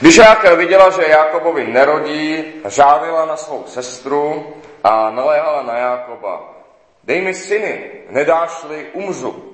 Když 0.00 0.18
Ráchel 0.18 0.56
viděla, 0.56 0.90
že 0.90 1.08
Jákobovi 1.08 1.66
nerodí, 1.66 2.44
žádila 2.68 3.26
na 3.26 3.36
svou 3.36 3.64
sestru 3.66 4.46
a 4.84 5.10
naléhala 5.10 5.62
na 5.62 5.78
Jákoba. 5.78 6.42
Dej 7.04 7.20
mi 7.20 7.34
syny, 7.34 7.90
nedáš-li, 8.10 8.86
umřu. 8.92 9.52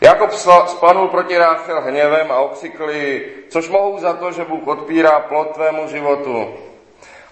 Jakob 0.00 0.30
spanul 0.66 1.08
proti 1.08 1.38
Ráchel 1.38 1.80
hněvem 1.80 2.32
a 2.32 2.38
okřikli, 2.38 3.28
což 3.48 3.68
mohu 3.68 3.98
za 3.98 4.12
to, 4.12 4.32
že 4.32 4.44
Bůh 4.44 4.66
odpírá 4.66 5.20
plod 5.20 5.54
tvému 5.54 5.88
životu. 5.88 6.54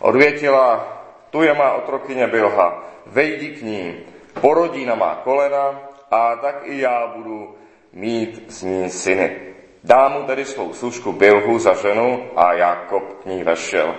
Odvětila, 0.01 0.87
tu 1.31 1.43
je 1.43 1.55
má 1.55 1.73
otrokyně 1.73 2.27
Bilha, 2.27 2.83
vejdi 3.07 3.49
k 3.49 3.63
ní, 3.63 4.01
porodí 4.41 4.87
na 4.87 4.95
má 4.95 5.21
kolena 5.25 5.81
a 6.11 6.37
tak 6.37 6.57
i 6.65 6.81
já 6.81 7.07
budu 7.07 7.57
mít 7.93 8.53
z 8.53 8.63
ní 8.63 8.91
syny. 8.91 9.56
Dá 9.87 10.09
mu 10.09 10.27
tedy 10.27 10.45
svou 10.45 10.75
služku 10.75 11.13
Bilhu 11.13 11.59
za 11.59 11.75
ženu 11.75 12.27
a 12.37 12.53
Jakob 12.53 13.03
k 13.23 13.27
ní 13.27 13.43
vešel. 13.43 13.95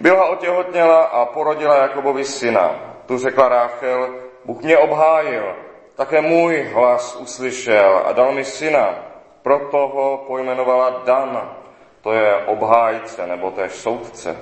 Bilha 0.00 0.24
otěhotněla 0.24 1.02
a 1.02 1.24
porodila 1.24 1.76
Jakobovi 1.76 2.24
syna. 2.24 2.70
Tu 3.06 3.18
řekla 3.18 3.48
Ráchel, 3.48 4.14
Bůh 4.44 4.62
mě 4.62 4.78
obhájil, 4.78 5.54
také 5.96 6.20
můj 6.20 6.70
hlas 6.74 7.16
uslyšel 7.16 8.02
a 8.06 8.12
dal 8.12 8.32
mi 8.32 8.44
syna. 8.44 8.94
Proto 9.42 9.78
ho 9.78 10.24
pojmenovala 10.26 11.02
Dan, 11.04 11.50
to 12.00 12.12
je 12.12 12.34
obhájce 12.46 13.26
nebo 13.26 13.50
též 13.50 13.72
soudce. 13.72 14.36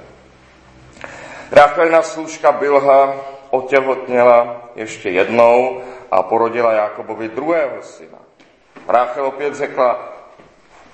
Ráchelina 1.53 2.03
služka 2.03 2.53
Bilha 2.53 3.15
otěhotněla 3.51 4.57
ještě 4.75 5.11
jednou 5.11 5.81
a 6.11 6.23
porodila 6.23 6.73
Jakobovi 6.73 7.29
druhého 7.29 7.83
syna. 7.83 8.19
Ráchel 8.89 9.27
opět 9.27 9.55
řekla, 9.55 10.16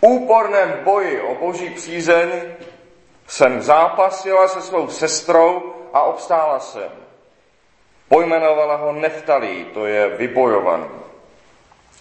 úporném 0.03 0.81
boji 0.85 1.21
o 1.21 1.35
boží 1.35 1.71
přízeň 1.71 2.29
jsem 3.27 3.63
zápasila 3.63 4.49
se 4.49 4.63
svou 4.63 4.89
sestrou 4.89 5.75
a 5.93 6.03
obstála 6.03 6.59
jsem. 6.61 6.91
Pojmenovala 8.09 8.77
ho 8.77 8.93
Neftalí, 8.93 9.65
to 9.65 9.87
je 9.87 10.09
vybojovaný. 10.09 10.89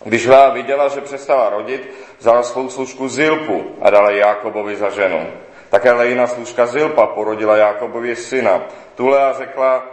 Když 0.04 0.26
Lea 0.26 0.50
viděla, 0.50 0.88
že 0.88 1.02
přestala 1.02 1.50
rodit, 1.50 1.94
vzala 2.20 2.44
svou 2.44 2.70
služku 2.70 3.10
Zilpu 3.10 3.76
a 3.82 3.90
dala 3.90 4.12
Jákobovi 4.12 4.76
za 4.76 4.90
ženu. 4.90 5.28
Také 5.70 5.92
Lejna 5.92 6.28
služka 6.28 6.66
Zilpa 6.66 7.08
porodila 7.08 7.58
Jákobovi 7.58 8.16
syna. 8.16 8.62
Tu 8.96 9.08
Lea 9.08 9.34
řekla, 9.34 9.84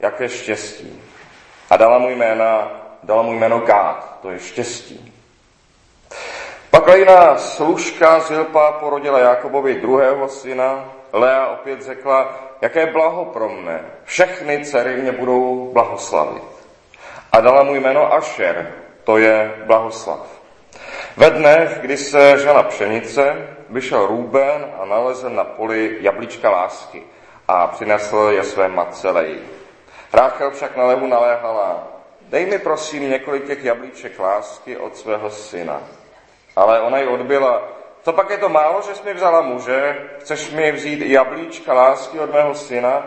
jaké 0.00 0.28
štěstí. 0.28 1.02
A 1.70 1.76
dala 1.76 1.98
mu, 1.98 2.08
jména, 2.08 2.80
dala 3.02 3.22
mu 3.22 3.32
jméno 3.32 3.58
Gád, 3.58 4.18
to 4.22 4.30
je 4.30 4.38
štěstí. 4.38 5.14
Pak 6.74 6.88
Lejna 6.88 7.38
služka 7.38 8.20
Zilpa 8.20 8.72
porodila 8.72 9.18
Jakobovi 9.18 9.74
druhého 9.74 10.28
syna. 10.28 10.84
Lea 11.12 11.46
opět 11.46 11.82
řekla, 11.82 12.34
jaké 12.60 12.86
blaho 12.86 13.24
pro 13.24 13.48
mne. 13.48 13.84
Všechny 14.04 14.64
dcery 14.64 14.96
mě 14.96 15.12
budou 15.12 15.70
blahoslavit. 15.72 16.42
A 17.32 17.40
dala 17.40 17.62
mu 17.62 17.74
jméno 17.74 18.14
Asher, 18.14 18.72
to 19.04 19.18
je 19.18 19.54
blahoslav. 19.66 20.26
Ve 21.16 21.30
dnech, 21.30 21.78
kdy 21.80 21.96
se 21.96 22.38
žala 22.38 22.62
pšenice, 22.62 23.48
vyšel 23.70 24.06
Růben 24.06 24.66
a 24.80 24.84
nalezl 24.84 25.30
na 25.30 25.44
poli 25.44 25.98
jablíčka 26.00 26.50
lásky 26.50 27.02
a 27.48 27.66
přinesl 27.66 28.28
je 28.30 28.44
své 28.44 28.68
matce 28.68 29.10
Leji. 29.10 29.48
Ráchel 30.12 30.50
však 30.50 30.76
na 30.76 30.84
lehu 30.84 31.06
naléhala, 31.06 31.88
dej 32.22 32.46
mi 32.46 32.58
prosím 32.58 33.10
několik 33.10 33.46
těch 33.46 33.64
jablíček 33.64 34.18
lásky 34.18 34.76
od 34.76 34.96
svého 34.96 35.30
syna. 35.30 35.80
Ale 36.56 36.80
ona 36.80 36.98
ji 36.98 37.06
odbyla, 37.06 37.62
to 38.02 38.12
pak 38.12 38.30
je 38.30 38.38
to 38.38 38.48
málo, 38.48 38.82
že 38.82 38.94
jsi 38.94 39.02
mi 39.04 39.14
vzala 39.14 39.40
muže, 39.40 39.96
chceš 40.18 40.50
mi 40.50 40.72
vzít 40.72 41.00
jablíčka 41.00 41.72
lásky 41.72 42.20
od 42.20 42.32
mého 42.32 42.54
syna? 42.54 43.06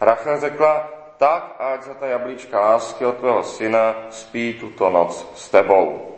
Rachel 0.00 0.40
řekla, 0.40 0.88
tak 1.18 1.56
ať 1.58 1.82
za 1.82 1.94
ta 1.94 2.06
jablíčka 2.06 2.60
lásky 2.60 3.06
od 3.06 3.16
tvého 3.16 3.42
syna 3.42 3.94
spí 4.10 4.54
tuto 4.60 4.90
noc 4.90 5.26
s 5.34 5.48
tebou. 5.48 6.10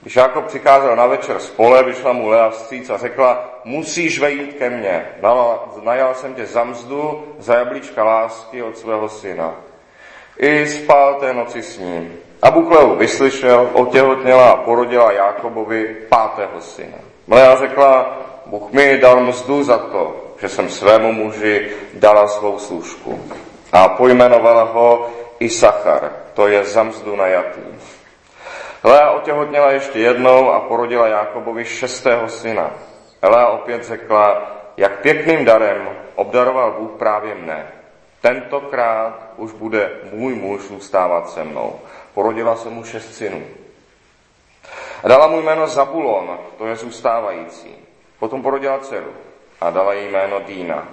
Když 0.00 0.16
Jakob 0.16 0.44
přikázal 0.46 0.96
na 0.96 1.06
večer 1.06 1.38
z 1.38 1.50
pole, 1.50 1.82
vyšla 1.82 2.12
mu 2.12 2.28
Lea 2.28 2.50
vstříc 2.50 2.90
a 2.90 2.98
řekla, 2.98 3.60
musíš 3.64 4.18
vejít 4.18 4.54
ke 4.58 4.70
mně. 4.70 5.08
Najal 5.82 6.14
jsem 6.14 6.34
tě 6.34 6.46
za 6.46 6.64
mzdu, 6.64 7.24
za 7.38 7.54
jablíčka 7.54 8.04
lásky 8.04 8.62
od 8.62 8.78
svého 8.78 9.08
syna. 9.08 9.54
I 10.38 10.66
spal 10.66 11.14
té 11.14 11.32
noci 11.32 11.62
s 11.62 11.78
ním. 11.78 12.18
A 12.44 12.50
Bůh 12.50 12.70
Leu 12.70 12.96
vyslyšel, 12.96 13.70
otěhotněla 13.72 14.50
a 14.50 14.56
porodila 14.56 15.12
Jákobovi 15.12 15.96
pátého 16.08 16.60
syna. 16.60 16.98
Lea 17.28 17.56
řekla, 17.56 18.18
Bůh 18.46 18.72
mi 18.72 18.98
dal 18.98 19.20
mzdu 19.20 19.62
za 19.62 19.78
to, 19.78 20.16
že 20.40 20.48
jsem 20.48 20.68
svému 20.68 21.12
muži 21.12 21.70
dala 21.94 22.28
svou 22.28 22.58
služku. 22.58 23.20
A 23.72 23.88
pojmenovala 23.88 24.62
ho 24.62 25.10
Isachar, 25.38 26.12
to 26.34 26.46
je 26.48 26.64
za 26.64 26.82
mzdu 26.82 27.16
najatý. 27.16 27.60
Lea 28.84 29.10
otěhotněla 29.10 29.70
ještě 29.70 29.98
jednou 29.98 30.50
a 30.50 30.60
porodila 30.60 31.08
Jákobovi 31.08 31.64
šestého 31.64 32.28
syna. 32.28 32.70
Lea 33.22 33.46
opět 33.46 33.84
řekla, 33.84 34.52
jak 34.76 35.00
pěkným 35.00 35.44
darem 35.44 35.88
obdaroval 36.14 36.76
Bůh 36.78 36.90
právě 36.98 37.34
mne. 37.34 37.66
Tentokrát 38.20 39.32
už 39.36 39.52
bude 39.52 39.90
můj 40.12 40.34
muž 40.34 40.60
zůstávat 40.60 41.30
se 41.30 41.44
mnou. 41.44 41.80
Porodila 42.14 42.56
se 42.56 42.70
mu 42.70 42.84
šest 42.84 43.14
synů. 43.14 43.42
A 45.04 45.08
dala 45.08 45.26
mu 45.26 45.40
jméno 45.40 45.66
Zabulon, 45.66 46.38
to 46.58 46.66
je 46.66 46.76
zůstávající. 46.76 47.74
Potom 48.18 48.42
porodila 48.42 48.78
dceru 48.78 49.12
a 49.60 49.70
dala 49.70 49.94
jí 49.94 50.08
jméno 50.08 50.40
Dýna. 50.40 50.88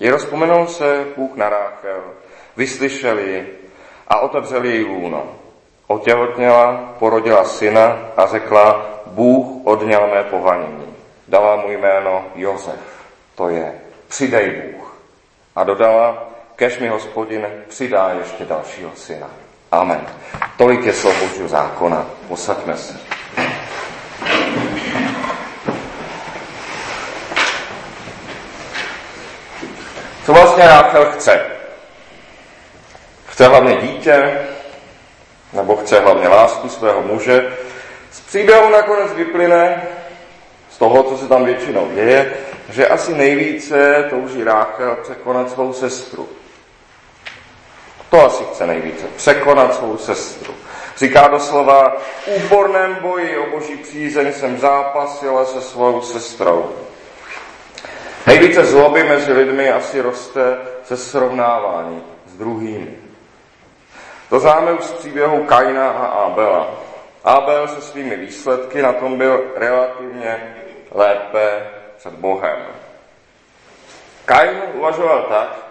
Je 0.00 0.10
rozpomenul 0.10 0.66
se 0.66 1.06
Bůh 1.16 1.36
na 1.36 1.48
Ráchel, 1.48 2.02
vyslyšeli 2.56 3.46
a 4.08 4.20
otevřeli 4.20 4.68
její 4.68 4.84
lůno. 4.84 5.26
Otěhotněla, 5.86 6.94
porodila 6.98 7.44
syna 7.44 7.98
a 8.16 8.26
řekla, 8.26 8.86
Bůh 9.06 9.66
odňal 9.66 10.08
mé 10.10 10.24
pohanění. 10.24 10.96
Dala 11.28 11.56
mu 11.56 11.70
jméno 11.70 12.24
Josef, 12.34 12.80
to 13.34 13.48
je 13.48 13.80
přidej 14.08 14.50
Bůh. 14.50 14.96
A 15.56 15.64
dodala, 15.64 16.28
kež 16.56 16.78
mi 16.78 16.88
hospodin 16.88 17.46
přidá 17.68 18.10
ještě 18.18 18.44
dalšího 18.44 18.90
syna. 18.94 19.30
Amen. 19.72 20.06
Tolik 20.56 20.84
je 20.84 20.92
slovo 20.92 21.26
Božího 21.26 21.48
zákona. 21.48 22.06
Posaďme 22.28 22.76
se. 22.76 23.00
Co 30.26 30.32
vlastně 30.32 30.64
Ráchel 30.64 31.12
chce? 31.12 31.46
Chce 33.26 33.48
hlavně 33.48 33.76
dítě, 33.76 34.38
nebo 35.52 35.76
chce 35.76 36.00
hlavně 36.00 36.28
lásku 36.28 36.68
svého 36.68 37.02
muže. 37.02 37.56
Z 38.10 38.20
příběhu 38.20 38.70
nakonec 38.70 39.12
vyplyne, 39.12 39.82
z 40.70 40.78
toho, 40.78 41.02
co 41.02 41.18
se 41.18 41.28
tam 41.28 41.44
většinou 41.44 41.90
děje, 41.94 42.34
že 42.70 42.88
asi 42.88 43.14
nejvíce 43.14 44.06
touží 44.10 44.44
Ráchel 44.44 44.96
překonat 45.02 45.50
svou 45.50 45.72
sestru. 45.72 46.28
To 48.10 48.24
asi 48.24 48.44
chce 48.44 48.66
nejvíce. 48.66 49.06
Překonat 49.16 49.74
svou 49.74 49.96
sestru. 49.96 50.54
Říká 50.96 51.28
doslova, 51.28 51.96
v 52.24 52.28
úporném 52.28 52.94
boji 52.94 53.38
o 53.38 53.50
boží 53.50 53.76
přízeň 53.76 54.32
jsem 54.32 54.58
zápasila 54.58 55.44
se 55.44 55.60
svou 55.60 56.02
sestrou. 56.02 56.72
Nejvíce 58.26 58.64
zloby 58.64 59.04
mezi 59.04 59.32
lidmi 59.32 59.72
asi 59.72 60.00
roste 60.00 60.58
se 60.84 60.96
srovnávání 60.96 62.02
s 62.26 62.32
druhými. 62.32 62.96
To 64.30 64.40
známe 64.40 64.72
už 64.72 64.84
z 64.84 64.92
příběhu 64.92 65.44
Kaina 65.44 65.90
a 65.90 66.06
Abela. 66.06 66.70
Abel 67.24 67.68
se 67.68 67.80
svými 67.80 68.16
výsledky 68.16 68.82
na 68.82 68.92
tom 68.92 69.18
byl 69.18 69.44
relativně 69.56 70.56
lépe 70.90 71.70
před 71.96 72.12
Bohem. 72.12 72.58
Kain 74.24 74.62
uvažoval 74.74 75.22
tak, 75.22 75.67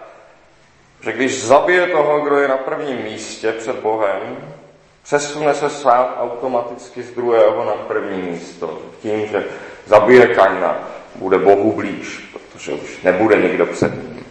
že 1.00 1.12
když 1.12 1.44
zabije 1.44 1.86
toho, 1.86 2.20
kdo 2.20 2.36
je 2.38 2.48
na 2.48 2.56
prvním 2.56 3.02
místě 3.02 3.52
před 3.52 3.76
Bohem, 3.76 4.54
přesune 5.02 5.54
se 5.54 5.70
sám 5.70 6.14
automaticky 6.20 7.02
z 7.02 7.10
druhého 7.10 7.64
na 7.64 7.72
první 7.72 8.22
místo. 8.22 8.78
Tím, 9.02 9.26
že 9.26 9.44
zabije 9.86 10.26
Kaina, 10.26 10.88
bude 11.14 11.38
Bohu 11.38 11.72
blíž, 11.72 12.30
protože 12.32 12.72
už 12.72 13.02
nebude 13.02 13.36
nikdo 13.36 13.66
před 13.66 13.94
ním. 13.94 14.26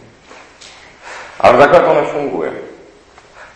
Ale 1.40 1.58
takhle 1.58 1.80
to 1.80 1.94
nefunguje. 1.94 2.52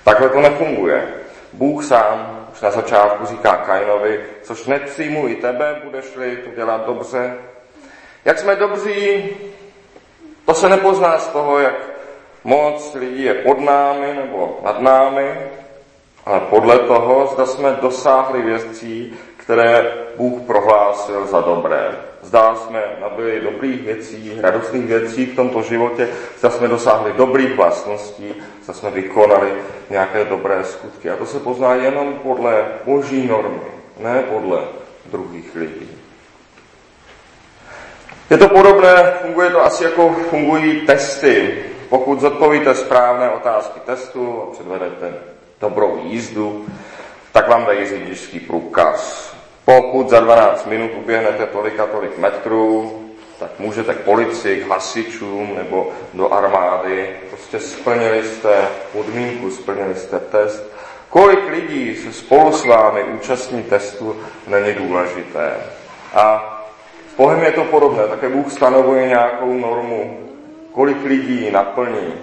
Takhle 0.05 0.29
to 0.29 0.41
nefunguje. 0.41 1.09
Bůh 1.53 1.85
sám 1.85 2.49
už 2.53 2.61
na 2.61 2.71
začátku 2.71 3.27
říká 3.27 3.57
Kainovi, 3.57 4.25
což 4.43 4.67
nepřijmu 4.67 5.29
i 5.29 5.35
tebe, 5.35 5.81
budeš-li 5.85 6.37
to 6.37 6.51
dělat 6.57 6.87
dobře. 6.87 7.35
Jak 8.25 8.39
jsme 8.39 8.57
dobří, 8.57 9.31
to 10.47 10.55
se 10.55 10.69
nepozná 10.69 11.19
z 11.19 11.29
toho, 11.29 11.59
jak 11.59 11.92
moc 12.45 12.95
lidí 12.95 13.23
je 13.23 13.35
pod 13.35 13.61
námi 13.61 14.15
nebo 14.15 14.59
nad 14.65 14.81
námi, 14.81 15.37
ale 16.27 16.41
podle 16.41 16.79
toho, 16.79 17.27
zda 17.33 17.47
jsme 17.47 17.79
dosáhli 17.81 18.43
věcí, 18.43 19.13
které 19.37 19.93
Bůh 20.17 20.43
prohlásil 20.43 21.27
za 21.27 21.41
dobré. 21.41 21.91
Zdá 22.23 22.55
jsme 22.55 22.83
nabili 23.01 23.41
dobrých 23.41 23.83
věcí, 23.83 24.33
radostných 24.41 24.87
věcí 24.87 25.27
v 25.27 25.37
tomto 25.37 25.63
životě, 25.63 26.09
zda 26.39 26.51
jsme 26.51 26.69
dosáhli 26.69 27.13
dobrých 27.13 27.57
vlastností, 27.57 28.35
zda 28.63 28.75
jsme 28.75 28.91
vykonali 28.91 29.53
nějaké 29.91 30.25
dobré 30.25 30.65
skutky. 30.65 31.11
A 31.11 31.17
to 31.17 31.27
se 31.27 31.41
pozná 31.41 31.75
jenom 31.75 32.15
podle 32.23 32.65
boží 32.85 33.27
normy, 33.27 33.61
ne 33.99 34.23
podle 34.33 34.59
druhých 35.07 35.55
lidí. 35.55 35.91
Je 38.31 38.39
to 38.39 38.49
podobné, 38.49 39.15
funguje 39.23 39.51
to 39.51 39.65
asi 39.65 39.85
jako 39.85 40.09
fungují 40.31 40.81
testy. 40.81 41.65
Pokud 41.93 42.21
zodpovíte 42.21 42.75
správné 42.75 43.31
otázky 43.31 43.81
testu 43.81 44.43
a 44.43 44.53
předvedete 44.53 45.15
dobrou 45.61 46.01
jízdu, 46.05 46.67
tak 47.33 47.49
vám 47.49 47.65
dají 47.65 47.89
řidičský 47.89 48.41
průkaz. 48.41 49.35
Pokud 49.65 50.09
za 50.09 50.21
12 50.21 50.67
minut 50.67 50.91
uběhnete 50.97 51.47
tolik 51.47 51.81
a 51.81 51.87
tolik 51.87 52.19
metrů, 52.19 52.93
tak 53.39 53.51
můžete 53.59 53.95
k 53.95 54.01
policii, 54.01 54.65
k 54.65 54.69
hasičům 54.69 55.55
nebo 55.57 55.89
do 56.15 56.33
armády. 56.33 57.11
Prostě 57.29 57.61
splnili 57.61 58.25
jste 58.25 58.69
podmínku, 58.93 59.51
splnili 59.51 59.95
jste 59.95 60.19
test. 60.19 60.73
Kolik 61.09 61.49
lidí 61.51 61.97
se 61.97 62.13
spolu 62.13 62.53
s 62.53 62.65
vámi 62.65 63.05
účastní 63.05 63.63
testu, 63.63 64.17
není 64.47 64.75
důležité. 64.75 65.55
A 66.15 66.49
Bohem 67.17 67.43
je 67.43 67.53
to 67.53 67.65
podobné, 67.65 68.09
také 68.09 68.29
Bůh 68.29 68.53
stanovuje 68.53 69.09
nějakou 69.09 69.53
normu, 69.53 70.32
kolik 70.73 71.05
lidí 71.05 71.51
naplní. 71.51 72.15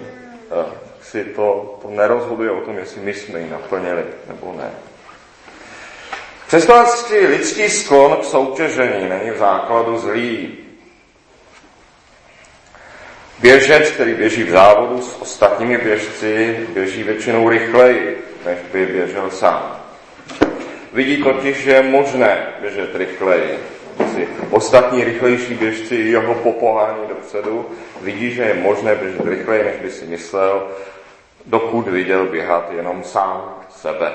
Eh, 0.50 0.90
si 1.02 1.24
to, 1.24 1.78
to 1.82 1.90
nerozhoduje 1.90 2.50
o 2.50 2.60
tom, 2.60 2.78
jestli 2.78 3.00
my 3.00 3.14
jsme 3.14 3.40
ji 3.40 3.50
naplnili 3.50 4.04
nebo 4.28 4.54
ne. 4.58 4.70
Přesto 6.46 6.84
lidský 7.28 7.70
sklon 7.70 8.16
k 8.16 8.24
soutěžení 8.24 9.08
není 9.08 9.30
v 9.30 9.38
základu 9.38 9.98
zlý. 9.98 10.58
Běžec, 13.38 13.90
který 13.90 14.14
běží 14.14 14.42
v 14.42 14.50
závodu 14.50 15.02
s 15.02 15.20
ostatními 15.20 15.78
běžci, 15.78 16.66
běží 16.74 17.02
většinou 17.02 17.48
rychleji, 17.48 18.24
než 18.46 18.58
by 18.72 18.86
běžel 18.86 19.30
sám. 19.30 19.80
Vidí 20.92 21.22
totiž, 21.22 21.56
že 21.56 21.70
je 21.70 21.82
možné 21.82 22.46
běžet 22.60 22.94
rychleji. 22.94 23.58
Si 24.14 24.28
ostatní 24.50 25.04
rychlejší 25.04 25.54
běžci 25.54 25.94
jeho 25.94 26.34
popohání 26.34 27.08
dopředu, 27.08 27.66
vidí, 28.00 28.30
že 28.30 28.42
je 28.42 28.54
možné 28.54 28.94
běžet 28.94 29.24
rychleji, 29.24 29.64
než 29.64 29.76
by 29.82 29.90
si 29.90 30.04
myslel, 30.06 30.68
dokud 31.46 31.88
viděl 31.88 32.26
běhat 32.26 32.72
jenom 32.76 33.04
sám 33.04 33.54
sebe. 33.70 34.12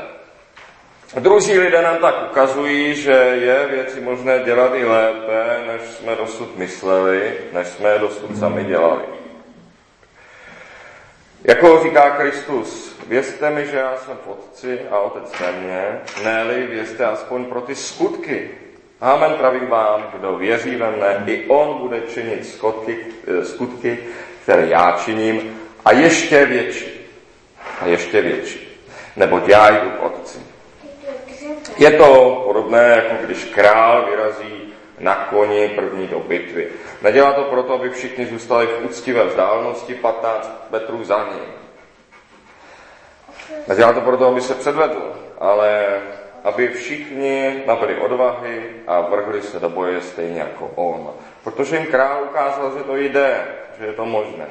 Druzí 1.20 1.60
lidé 1.60 1.82
nám 1.82 1.98
tak 1.98 2.16
ukazují, 2.32 2.96
že 2.96 3.12
je 3.12 3.68
věci 3.68 4.02
možné 4.02 4.40
dělat 4.40 4.72
i 4.76 4.86
lépe, 4.86 5.64
než 5.68 5.82
jsme 5.82 6.16
dosud 6.16 6.58
mysleli, 6.58 7.34
než 7.54 7.68
jsme 7.68 8.00
dosud 8.00 8.38
sami 8.38 8.64
dělali. 8.64 9.04
Jako 11.44 11.84
říká 11.84 12.10
Kristus, 12.10 13.00
vězte 13.08 13.50
mi, 13.50 13.66
že 13.66 13.78
já 13.78 13.98
jsem 13.98 14.18
v 14.26 14.30
Otci 14.30 14.80
a 14.92 15.00
Otec 15.00 15.40
ve 15.40 15.52
mně, 15.52 16.02
ne 16.24 16.46
vězte 16.70 17.06
aspoň 17.06 17.46
pro 17.46 17.62
ty 17.62 17.76
skutky. 17.76 18.50
Amen 19.02 19.34
pravím 19.34 19.68
vám, 19.68 20.08
kdo 20.18 20.36
věří 20.36 20.76
ve 20.76 20.92
mne, 20.92 21.24
i 21.28 21.46
on 21.48 21.78
bude 21.78 22.02
činit 22.02 22.46
skutky, 22.46 22.98
eh, 23.28 23.46
skutky, 23.46 24.00
které 24.44 24.68
já 24.68 24.92
činím, 25.06 25.60
a 25.86 25.92
ještě 25.92 26.46
větší. 26.46 26.86
A 27.82 27.86
ještě 27.86 28.22
větší. 28.22 28.82
Nebo 29.16 29.42
já 29.46 29.70
jdu 29.70 29.90
k 29.90 30.04
Otci. 30.04 30.40
Je 31.78 31.92
to 31.92 32.42
podobné, 32.46 32.84
jako 32.96 33.26
když 33.26 33.44
král 33.44 34.06
vyrazí 34.06 34.74
na 35.00 35.16
koni 35.16 35.70
první 35.70 36.08
do 36.08 36.20
bitvy. 36.20 36.68
Nedělá 37.02 37.34
to 37.34 37.44
proto, 37.44 37.74
aby 37.74 37.90
všichni 37.90 38.26
zůstali 38.26 38.68
v 38.68 38.86
úctivé 38.86 39.26
vzdálenosti 39.26 39.96
15 39.96 40.68
metrů 40.72 41.04
za 41.04 41.18
ním. 41.34 41.54
Nedělá 43.68 43.94
to 43.94 44.02
proto, 44.02 44.28
aby 44.28 44.42
se 44.42 44.56
předvedl, 44.56 45.14
ale 45.40 45.86
aby 46.46 46.68
všichni 46.68 47.64
nabili 47.66 47.98
odvahy 47.98 48.66
a 48.88 49.02
vrhli 49.02 49.42
se 49.42 49.60
do 49.60 49.70
boje 49.70 50.02
stejně 50.02 50.40
jako 50.40 50.72
on. 50.76 51.10
Protože 51.44 51.78
jim 51.78 51.86
král 51.86 52.24
ukázal, 52.24 52.72
že 52.78 52.84
to 52.84 52.96
jde, 52.96 53.48
že 53.80 53.86
je 53.86 53.94
to 53.94 54.06
možné. 54.06 54.46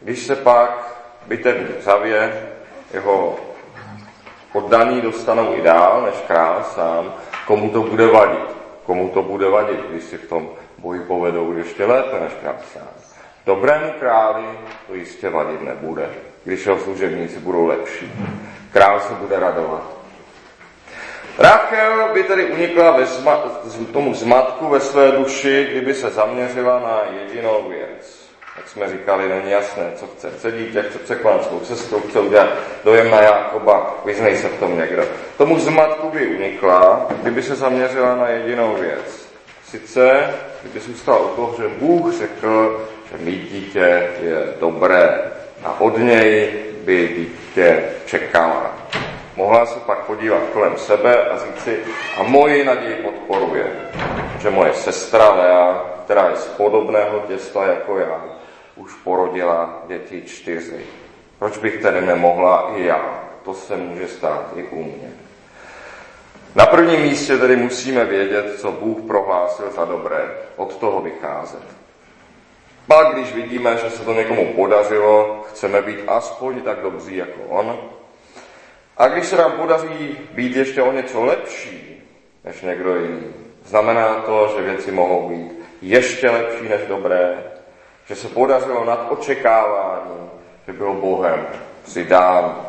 Když 0.00 0.26
se 0.26 0.36
pak 0.36 0.98
bitevník 1.26 1.82
zavě, 1.82 2.48
jeho 2.94 3.36
poddaní 4.52 5.00
dostanou 5.00 5.54
i 5.54 5.62
dál 5.62 6.02
než 6.02 6.14
král 6.26 6.64
sám, 6.74 7.14
komu 7.46 7.70
to 7.70 7.82
bude 7.82 8.06
vadit. 8.06 8.56
Komu 8.86 9.08
to 9.08 9.22
bude 9.22 9.48
vadit, 9.48 9.80
když 9.90 10.04
si 10.04 10.18
v 10.18 10.28
tom 10.28 10.50
boji 10.78 11.00
povedou 11.00 11.52
ještě 11.52 11.84
lépe 11.84 12.20
než 12.20 12.32
král 12.40 12.56
sám. 12.72 12.88
Dobrému 13.46 13.92
králi 14.00 14.44
to 14.86 14.94
jistě 14.94 15.30
vadit 15.30 15.62
nebude, 15.62 16.10
když 16.44 16.66
jeho 16.66 16.78
služebníci 16.78 17.38
budou 17.38 17.66
lepší. 17.66 18.12
Král 18.72 19.00
se 19.00 19.14
bude 19.14 19.40
radovat. 19.40 20.01
Rachel 21.38 22.08
by 22.14 22.22
tedy 22.22 22.44
unikla 22.44 22.90
ve 22.90 23.04
zma- 23.04 23.42
tomu 23.92 24.14
zmatku 24.14 24.68
ve 24.68 24.80
své 24.80 25.12
duši, 25.12 25.68
kdyby 25.70 25.94
se 25.94 26.10
zaměřila 26.10 26.78
na 26.80 27.00
jedinou 27.20 27.68
věc 27.68 28.22
jak 28.56 28.68
jsme 28.68 28.88
říkali, 28.88 29.28
není 29.28 29.50
jasné, 29.50 29.92
co 29.96 30.06
chce. 30.06 30.30
Chce 30.30 30.52
dítě, 30.52 30.82
chce 30.82 30.98
překonat 30.98 31.44
svou 31.44 31.60
cestu, 31.60 32.00
chce 32.00 32.20
udělat 32.20 32.48
dojem 32.84 33.10
na 33.10 33.20
Jakoba, 33.20 34.00
vyznej 34.04 34.36
se 34.36 34.48
v 34.48 34.58
tom 34.58 34.78
někdo. 34.78 35.04
Tomu 35.38 35.58
zmatku 35.58 36.10
by 36.10 36.26
unikla, 36.26 37.06
kdyby 37.22 37.42
se 37.42 37.54
zaměřila 37.54 38.16
na 38.16 38.28
jedinou 38.28 38.74
věc. 38.74 39.28
Sice, 39.64 40.34
kdyby 40.62 40.80
zůstala 40.80 41.18
o 41.18 41.28
toho, 41.28 41.54
že 41.58 41.68
Bůh 41.68 42.14
řekl, 42.14 42.86
že 43.10 43.24
mít 43.24 43.52
dítě 43.52 44.10
je 44.22 44.54
dobré 44.60 45.20
a 45.64 45.80
od 45.80 45.98
něj 45.98 46.52
by 46.84 47.08
dítě 47.08 47.84
čekala. 48.06 48.76
Mohla 49.36 49.66
se 49.66 49.80
pak 49.80 49.98
podívat 49.98 50.42
kolem 50.52 50.76
sebe 50.76 51.24
a 51.24 51.38
říct 51.38 51.64
si, 51.64 51.80
a 52.16 52.22
moji 52.22 52.64
naději 52.64 52.94
podporuje, 52.94 53.72
že 54.38 54.50
moje 54.50 54.74
sestra 54.74 55.30
Lea, 55.30 55.84
která 56.04 56.28
je 56.28 56.36
z 56.36 56.46
podobného 56.46 57.20
těsta 57.20 57.66
jako 57.66 57.98
já, 57.98 58.24
už 58.76 58.92
porodila 59.04 59.82
děti 59.86 60.22
čtyři. 60.22 60.86
Proč 61.38 61.58
bych 61.58 61.82
tedy 61.82 62.00
nemohla 62.00 62.72
i 62.76 62.84
já? 62.84 63.22
To 63.44 63.54
se 63.54 63.76
může 63.76 64.08
stát 64.08 64.44
i 64.56 64.62
u 64.62 64.82
mě. 64.82 65.12
Na 66.54 66.66
prvním 66.66 67.00
místě 67.00 67.38
tedy 67.38 67.56
musíme 67.56 68.04
vědět, 68.04 68.60
co 68.60 68.72
Bůh 68.72 68.98
prohlásil 69.06 69.70
za 69.70 69.84
dobré. 69.84 70.30
Od 70.56 70.76
toho 70.76 71.00
vycházet. 71.00 71.62
Pak, 72.86 73.14
když 73.14 73.34
vidíme, 73.34 73.76
že 73.76 73.90
se 73.90 74.04
to 74.04 74.14
někomu 74.14 74.46
podařilo, 74.46 75.44
chceme 75.50 75.82
být 75.82 76.00
aspoň 76.06 76.60
tak 76.60 76.80
dobří 76.80 77.16
jako 77.16 77.40
on. 77.48 77.78
A 79.02 79.08
když 79.08 79.26
se 79.26 79.36
nám 79.36 79.52
podaří 79.52 80.18
být 80.32 80.56
ještě 80.56 80.82
o 80.82 80.92
něco 80.92 81.24
lepší 81.24 82.02
než 82.44 82.60
někdo 82.60 82.96
jiný, 82.96 83.34
znamená 83.64 84.14
to, 84.14 84.54
že 84.56 84.62
věci 84.62 84.92
mohou 84.92 85.28
být 85.28 85.52
ještě 85.82 86.30
lepší 86.30 86.68
než 86.68 86.80
dobré, 86.88 87.44
že 88.06 88.16
se 88.16 88.28
podařilo 88.28 88.84
nad 88.84 89.06
očekávání, 89.10 90.30
že 90.66 90.72
bylo 90.72 90.94
Bohem 90.94 91.46
přidáno. 91.84 92.66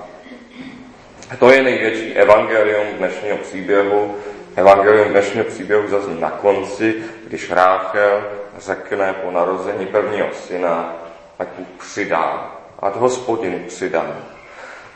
To 1.39 1.51
je 1.51 1.63
největší 1.63 2.13
evangelium 2.13 2.87
dnešního 2.97 3.37
příběhu. 3.37 4.15
Evangelium 4.55 5.09
dnešního 5.09 5.45
příběhu 5.45 5.87
zazní 5.87 6.21
na 6.21 6.31
konci, 6.31 7.03
když 7.27 7.51
Ráchel 7.51 8.23
řekne 8.57 9.13
po 9.13 9.31
narození 9.31 9.85
prvního 9.85 10.27
syna, 10.33 10.95
ať 11.39 11.47
Bůh 11.57 11.67
přidá, 11.79 12.51
ať 12.79 12.95
hospodin 12.95 13.63
přidá. 13.67 14.05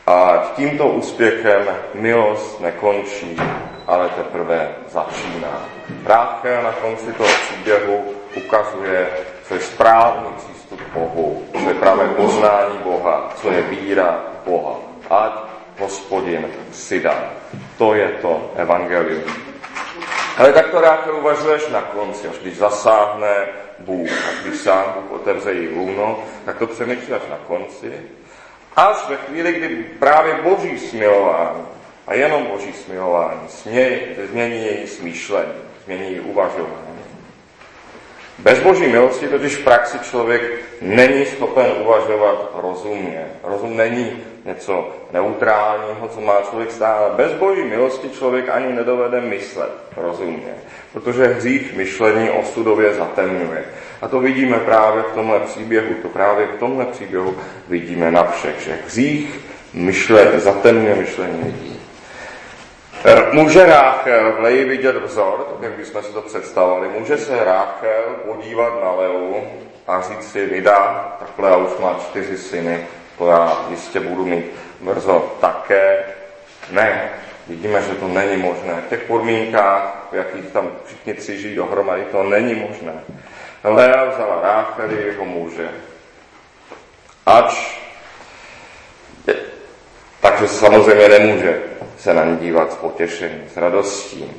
A 0.08 0.42
tímto 0.56 0.86
úspěchem 0.86 1.68
milost 1.94 2.60
nekončí, 2.60 3.36
ale 3.86 4.08
teprve 4.08 4.74
začíná. 4.88 5.62
Ráchel 6.06 6.62
na 6.62 6.72
konci 6.72 7.12
toho 7.12 7.28
příběhu 7.28 8.04
ukazuje, 8.36 9.08
co 9.48 9.54
je 9.54 9.60
správný 9.60 10.28
přístup 10.36 10.80
k 10.80 10.94
Bohu, 10.94 11.44
co 11.62 11.68
je 11.68 11.74
právě 11.74 12.08
poznání 12.08 12.78
Boha, 12.84 13.32
co 13.36 13.50
je 13.50 13.62
víra 13.62 14.20
Boha. 14.46 14.76
Ať 15.10 15.32
hospodin 15.78 16.46
přidá. 16.70 17.30
To 17.78 17.94
je 17.94 18.08
to 18.08 18.52
evangelium. 18.56 19.22
Ale 20.38 20.52
tak 20.52 20.70
to 20.70 20.80
rád 20.80 21.06
uvažuješ 21.18 21.68
na 21.68 21.80
konci, 21.80 22.28
až 22.28 22.36
když 22.42 22.56
zasáhne 22.56 23.46
Bůh, 23.78 24.10
až 24.10 24.34
když 24.44 24.60
sám 24.60 24.84
Bůh 24.94 25.20
otevře 25.20 25.52
jí 25.52 25.68
lůno, 25.68 26.18
tak 26.44 26.58
to 26.58 26.66
přemýšlíš 26.66 27.08
na 27.30 27.38
konci. 27.46 27.92
Až 28.76 29.08
ve 29.08 29.16
chvíli, 29.16 29.52
kdy 29.52 29.68
právě 29.98 30.34
Boží 30.34 30.78
smilování, 30.78 31.62
a 32.06 32.14
jenom 32.14 32.46
Boží 32.46 32.72
smilování, 32.72 33.48
změní 34.30 34.66
její 34.66 34.86
smýšlení, 34.86 35.52
změní 35.84 36.10
její 36.12 36.20
uvažování. 36.20 36.88
Bez 38.38 38.58
boží 38.58 38.86
milosti 38.86 39.28
totiž 39.28 39.56
v 39.56 39.64
praxi 39.64 39.98
člověk 39.98 40.42
není 40.80 41.26
schopen 41.26 41.66
uvažovat 41.80 42.50
rozumně. 42.62 43.26
Rozum 43.42 43.76
není 43.76 44.22
něco 44.44 44.90
neutrálního, 45.12 46.08
co 46.08 46.20
má 46.20 46.42
člověk 46.50 46.72
stále. 46.72 47.10
Bez 47.16 47.32
boží 47.32 47.62
milosti 47.62 48.10
člověk 48.10 48.48
ani 48.48 48.72
nedovede 48.72 49.20
myslet 49.20 49.70
rozumně, 49.96 50.54
protože 50.92 51.26
hřích 51.26 51.76
myšlení 51.76 52.30
osudově 52.30 52.94
zatemňuje. 52.94 53.64
A 54.02 54.08
to 54.08 54.20
vidíme 54.20 54.58
právě 54.58 55.02
v 55.02 55.14
tomhle 55.14 55.40
příběhu, 55.40 55.94
to 56.02 56.08
právě 56.08 56.46
v 56.46 56.58
tomhle 56.58 56.84
příběhu 56.84 57.36
vidíme 57.68 58.10
na 58.10 58.24
všech, 58.24 58.60
že 58.60 58.78
hřích 58.86 59.40
myšle, 59.72 60.40
zatemňuje 60.40 60.94
myšlení 60.94 61.44
lidí. 61.44 61.80
E, 63.04 63.32
může 63.32 63.66
Ráchel 63.66 64.32
v 64.32 64.40
Leji 64.40 64.64
vidět 64.64 64.96
vzor, 64.96 65.46
tak 65.50 65.62
jak 65.62 65.78
bychom 65.78 66.02
si 66.02 66.12
to 66.12 66.22
představovali, 66.22 66.88
může 66.88 67.18
se 67.18 67.44
Ráchel 67.44 68.02
podívat 68.26 68.82
na 68.84 68.92
Leu 68.92 69.34
a 69.86 70.02
říct 70.02 70.32
si, 70.32 70.46
vydá, 70.46 71.16
takhle 71.18 71.50
já 71.50 71.56
už 71.56 71.70
má 71.80 72.00
čtyři 72.08 72.38
syny, 72.38 72.86
to 73.18 73.26
já 73.26 73.66
jistě 73.70 74.00
budu 74.00 74.26
mít 74.26 74.44
brzo 74.80 75.36
také. 75.40 76.04
Ne, 76.70 77.10
vidíme, 77.48 77.82
že 77.82 77.94
to 77.94 78.08
není 78.08 78.42
možné. 78.42 78.82
V 78.86 78.88
těch 78.88 79.02
podmínkách, 79.02 80.08
v 80.12 80.14
jakých 80.14 80.44
tam 80.44 80.70
všichni 80.84 81.14
tři 81.14 81.38
žijí 81.38 81.56
dohromady, 81.56 82.02
to 82.12 82.22
není 82.22 82.54
možné. 82.54 82.92
Lea 83.68 84.04
vzala 84.04 84.40
Rácheli 84.42 85.02
jeho 85.06 85.24
muže. 85.24 85.68
Ač, 87.26 87.78
takže 90.20 90.48
samozřejmě 90.48 91.08
nemůže 91.08 91.62
se 91.98 92.14
na 92.14 92.24
ní 92.24 92.36
dívat 92.36 92.72
s 92.72 92.76
potěšením, 92.76 93.48
s 93.54 93.56
radostí. 93.56 94.32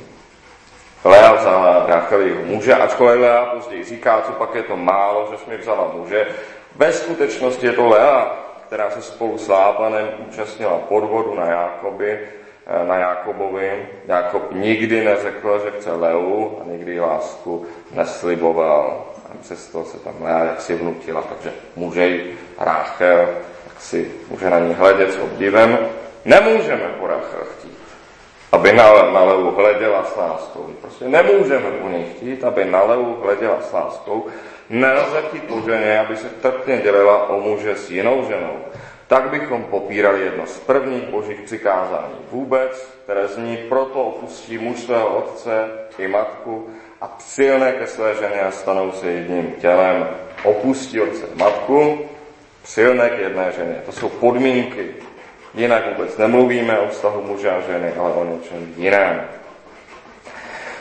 Lea 1.04 1.32
vzala 1.32 1.86
Rácheli 1.86 2.28
jeho 2.28 2.42
muže, 2.42 2.74
ačkoliv 2.74 3.20
Lea 3.20 3.44
později 3.44 3.84
říká, 3.84 4.22
co 4.26 4.32
pak 4.32 4.54
je 4.54 4.62
to 4.62 4.76
málo, 4.76 5.28
že 5.30 5.38
jsme 5.38 5.56
vzala 5.56 5.92
muže. 5.94 6.26
Ve 6.76 6.92
skutečnosti 6.92 7.66
je 7.66 7.72
to 7.72 7.88
Lea, 7.88 8.36
která 8.66 8.90
se 8.90 9.02
spolu 9.02 9.38
s 9.38 9.48
Lábanem 9.48 10.08
účastnila 10.28 10.78
podvodu 10.78 11.34
na 11.34 11.46
Jákoby, 11.46 12.20
eh, 12.66 12.86
na 12.86 12.96
Jákobovi. 12.96 13.88
Jákob 14.06 14.52
nikdy 14.52 15.04
neřekl, 15.04 15.60
že 15.64 15.70
chce 15.70 15.92
Leu 15.92 16.50
a 16.60 16.64
nikdy 16.66 17.00
lásku 17.00 17.66
nesliboval. 17.94 19.09
Přesto 19.40 19.84
se 19.84 19.98
tam 19.98 20.14
Lea 20.20 20.44
jaksi 20.44 20.74
vnutila, 20.74 21.22
takže 21.22 21.52
může 21.76 22.20
Ráchel, 22.58 23.28
tak 23.68 23.80
si 23.80 24.10
může 24.30 24.50
na 24.50 24.58
ní 24.58 24.74
hledět 24.74 25.12
s 25.12 25.18
obdivem. 25.18 25.78
Nemůžeme 26.24 26.94
po 26.98 27.06
Ráchel 27.06 27.40
chtít, 27.58 27.78
aby 28.52 28.72
na, 28.72 28.92
na 28.92 29.24
Leu 29.24 29.50
hleděla 29.50 30.04
s 30.04 30.16
láskou. 30.16 30.70
Prostě 30.80 31.08
nemůžeme 31.08 31.70
po 31.70 31.88
ní 31.88 32.04
chtít, 32.16 32.44
aby 32.44 32.64
na 32.64 32.82
Leu 32.82 33.14
hleděla 33.22 33.58
s 33.60 33.72
láskou, 33.72 34.26
Nelze 34.70 35.22
chtít 35.22 35.44
po 35.44 35.60
ženě, 35.70 35.98
aby 36.00 36.16
se 36.16 36.28
trpně 36.28 36.78
dělila 36.78 37.28
o 37.28 37.40
muže 37.40 37.76
s 37.76 37.90
jinou 37.90 38.24
ženou. 38.28 38.58
Tak 39.10 39.30
bychom 39.30 39.64
popírali 39.64 40.20
jedno 40.20 40.46
z 40.46 40.58
prvních 40.58 41.08
božích 41.08 41.40
přikázání 41.40 42.14
vůbec, 42.30 42.88
které 43.04 43.28
zní 43.28 43.56
proto 43.56 44.02
opustí 44.02 44.58
muž 44.58 44.80
svého 44.80 45.08
otce 45.08 45.68
i 45.98 46.08
matku 46.08 46.70
a 47.00 47.08
přilne 47.08 47.72
ke 47.72 47.86
své 47.86 48.14
ženě 48.14 48.40
a 48.40 48.50
stanou 48.50 48.92
se 48.92 49.06
jedním 49.10 49.52
tělem. 49.52 50.08
Opustí 50.44 51.00
otce 51.00 51.26
matku, 51.34 51.98
přilne 52.62 53.10
k 53.10 53.18
jedné 53.18 53.52
ženě. 53.52 53.82
To 53.86 53.92
jsou 53.92 54.08
podmínky. 54.08 54.94
Jinak 55.54 55.88
vůbec 55.88 56.16
nemluvíme 56.16 56.78
o 56.78 56.88
vztahu 56.88 57.22
muže 57.22 57.50
a 57.50 57.60
ženy, 57.60 57.92
ale 57.92 58.12
o 58.12 58.24
něčem 58.24 58.74
jiném. 58.76 59.24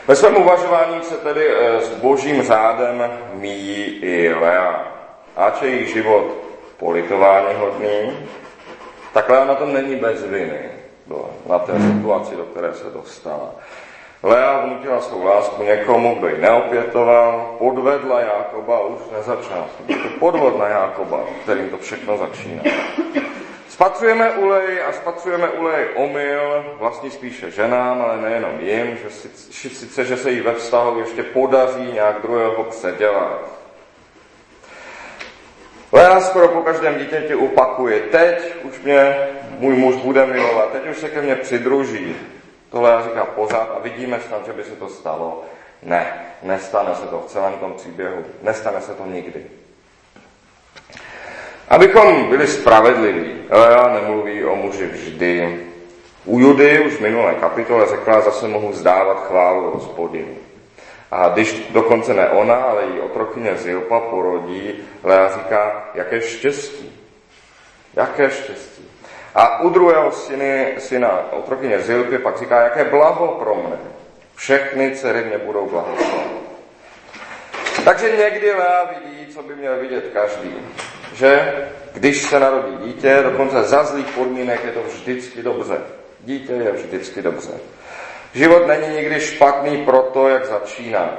Ve 0.08 0.16
svém 0.16 0.36
uvažování 0.36 1.04
se 1.04 1.18
tedy 1.18 1.48
eh, 1.48 1.82
s 1.82 1.90
božím 1.90 2.44
řádem 2.44 3.12
míjí 3.34 4.00
i 4.02 4.34
Lea. 4.34 4.88
Ač 5.36 5.62
je 5.62 5.70
její 5.70 5.88
život 5.88 6.49
politování 6.80 7.56
hodný, 7.58 8.18
tak 9.14 9.30
Lea 9.30 9.46
na 9.46 9.56
tom 9.56 9.74
není 9.74 9.96
bez 9.96 10.24
viny. 10.24 10.60
Byla 11.06 11.26
na 11.50 11.60
té 11.60 11.74
situaci, 11.80 12.36
do 12.36 12.44
které 12.44 12.74
se 12.74 12.90
dostala. 12.94 13.52
Lea 14.24 14.60
vnutila 14.66 15.02
svou 15.02 15.24
lásku 15.24 15.64
někomu, 15.64 16.16
kdo 16.16 16.28
ji 16.28 16.42
neopětoval, 16.42 17.56
podvedla 17.58 18.20
Jákoba 18.20 18.86
už 18.86 19.00
na 19.14 19.22
začátku. 19.22 19.84
To 19.88 20.10
podvod 20.20 20.60
na 20.60 20.68
Jákoba, 20.68 21.20
kterým 21.44 21.70
to 21.70 21.78
všechno 21.78 22.18
začíná. 22.18 22.64
Spatřujeme 23.70 24.32
ulej 24.32 24.84
a 24.84 24.92
spatřujeme 24.92 25.50
ulej 25.50 25.88
omyl, 25.96 26.66
vlastně 26.80 27.12
spíše 27.12 27.52
ženám, 27.52 28.02
ale 28.02 28.22
nejenom 28.22 28.60
jim, 28.60 28.98
že 28.98 29.10
sice, 29.70 30.06
že 30.06 30.18
se 30.18 30.32
jí 30.32 30.42
ve 30.42 30.54
vztahu 30.54 31.00
ještě 31.00 31.24
podaří 31.24 31.92
nějak 31.94 32.22
druhého 32.22 32.64
předělat. 32.64 33.59
Lea 35.92 36.22
skoro 36.22 36.48
po 36.48 36.62
každém 36.62 37.00
dítěti 37.00 37.36
opakuje, 37.36 38.00
teď 38.00 38.54
už 38.64 38.82
mě 38.82 39.16
můj 39.60 39.76
muž 39.76 39.96
bude 39.96 40.26
milovat, 40.26 40.72
teď 40.72 40.88
už 40.92 40.98
se 40.98 41.10
ke 41.10 41.22
mně 41.22 41.36
přidruží. 41.36 42.16
To 42.72 42.82
Lea 42.82 43.04
říká 43.04 43.26
pořád 43.26 43.70
a 43.76 43.80
vidíme 43.80 44.20
snad, 44.28 44.46
že 44.46 44.54
by 44.54 44.64
se 44.64 44.76
to 44.76 44.90
stalo. 44.90 45.44
Ne, 45.84 46.14
nestane 46.44 46.96
se 46.96 47.08
to 47.08 47.20
v 47.20 47.32
celém 47.32 47.54
tom 47.54 47.74
příběhu. 47.74 48.26
Nestane 48.42 48.82
se 48.82 48.94
to 48.94 49.06
nikdy. 49.06 49.44
Abychom 51.70 52.30
byli 52.30 52.48
spravedliví, 52.48 53.32
Lea 53.50 53.88
nemluví 53.94 54.46
o 54.46 54.56
muži 54.56 54.86
vždy. 54.86 55.66
U 56.26 56.40
Judy 56.40 56.80
už 56.80 56.94
v 56.94 57.02
minulé 57.02 57.34
kapitole 57.34 57.86
řekla, 57.90 58.22
zase 58.22 58.48
mohu 58.48 58.74
zdávat 58.74 59.28
chválu 59.28 59.72
hospodinu. 59.72 60.36
A 61.12 61.30
když 61.30 61.68
dokonce 61.70 62.14
ne 62.14 62.30
ona, 62.30 62.56
ale 62.56 62.84
její 62.84 63.00
otrokyně 63.00 63.56
Zilpa 63.56 64.00
porodí, 64.00 64.74
Lea 65.04 65.30
říká, 65.30 65.90
jaké 65.94 66.22
štěstí. 66.22 67.00
Jaké 67.94 68.30
štěstí. 68.32 68.90
A 69.36 69.62
u 69.62 69.70
druhého 69.70 70.12
syny, 70.12 70.76
syna 70.78 71.32
otrokyně 71.32 71.80
Zilpy 71.80 72.18
pak 72.18 72.40
říká, 72.40 72.62
jaké 72.62 72.86
blaho 72.86 73.28
pro 73.28 73.56
mne. 73.56 73.78
Všechny 74.36 74.96
dcery 74.96 75.24
mě 75.24 75.38
budou 75.38 75.70
blahoslavit. 75.70 76.40
Takže 77.86 78.18
někdy 78.18 78.54
Lea 78.54 78.86
vidí, 78.86 79.34
co 79.34 79.44
by 79.44 79.56
měl 79.56 79.80
vidět 79.80 80.10
každý 80.14 80.56
že 81.20 81.54
když 81.94 82.22
se 82.22 82.40
narodí 82.40 82.78
dítě, 82.86 83.20
dokonce 83.24 83.64
za 83.64 83.84
zlých 83.84 84.08
podmínek 84.08 84.64
je 84.64 84.72
to 84.72 84.84
vždycky 84.84 85.44
dobře. 85.44 85.78
Dítě 86.20 86.54
je 86.54 86.72
vždycky 86.72 87.22
dobře. 87.22 87.50
Život 88.34 88.68
není 88.68 88.96
nikdy 88.96 89.20
špatný 89.20 89.86
proto, 89.86 90.28
jak 90.28 90.46
začíná. 90.46 91.10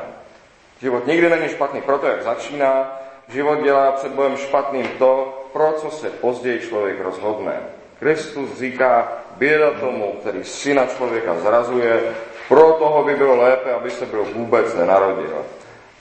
Život 0.80 1.06
nikdy 1.06 1.30
není 1.30 1.48
špatný 1.48 1.82
proto, 1.82 2.06
jak 2.06 2.22
začíná. 2.22 3.00
Život 3.28 3.62
dělá 3.62 3.92
před 3.92 4.12
bojem 4.12 4.36
špatným 4.36 4.88
to, 4.98 5.42
pro 5.52 5.72
co 5.72 5.90
se 5.90 6.10
později 6.10 6.60
člověk 6.60 7.00
rozhodne. 7.00 7.52
Kristus 7.98 8.58
říká, 8.58 9.12
běda 9.36 9.70
tomu, 9.70 10.12
který 10.20 10.44
syna 10.44 10.86
člověka 10.86 11.34
zrazuje, 11.34 12.00
pro 12.48 12.72
toho 12.72 13.04
by 13.04 13.14
bylo 13.14 13.36
lépe, 13.36 13.72
aby 13.72 13.90
se 13.90 14.06
byl 14.06 14.24
vůbec 14.34 14.74
nenarodil. 14.74 15.46